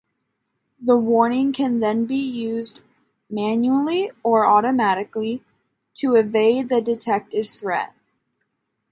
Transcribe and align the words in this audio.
The 0.79 0.97
warning 0.97 1.53
can 1.53 1.79
then 1.79 2.07
be 2.07 2.15
used, 2.17 2.79
manually 3.29 4.09
or 4.23 4.47
automatically, 4.47 5.43
to 5.97 6.15
evade 6.15 6.69
the 6.69 6.81
detected 6.81 7.47
threat. 7.47 7.93